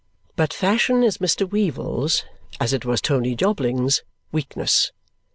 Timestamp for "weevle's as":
1.47-2.73